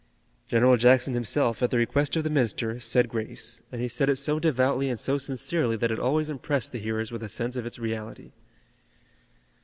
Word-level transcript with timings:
General 0.47 0.77
Jackson 0.77 1.13
himself, 1.13 1.61
at 1.61 1.69
the 1.69 1.77
request 1.77 2.15
of 2.15 2.23
the 2.23 2.31
minister, 2.31 2.79
said 2.79 3.07
grace, 3.07 3.61
and 3.71 3.79
he 3.79 3.87
said 3.87 4.09
it 4.09 4.15
so 4.15 4.39
devoutly 4.39 4.89
and 4.89 4.99
so 4.99 5.19
sincerely 5.19 5.75
that 5.75 5.91
it 5.91 5.99
always 5.99 6.27
impressed 6.27 6.71
the 6.71 6.79
hearers 6.79 7.11
with 7.11 7.21
a 7.21 7.29
sense 7.29 7.55
of 7.55 7.67
its 7.67 7.77
reality. 7.77 8.31